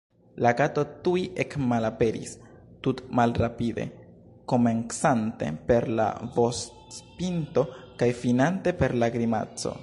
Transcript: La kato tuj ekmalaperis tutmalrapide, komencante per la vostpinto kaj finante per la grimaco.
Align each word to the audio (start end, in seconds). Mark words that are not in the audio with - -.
La 0.43 0.51
kato 0.59 0.83
tuj 1.07 1.19
ekmalaperis 1.43 2.31
tutmalrapide, 2.87 3.85
komencante 4.53 5.51
per 5.69 5.89
la 6.01 6.09
vostpinto 6.39 7.67
kaj 8.03 8.11
finante 8.25 8.77
per 8.83 8.99
la 9.05 9.13
grimaco. 9.19 9.77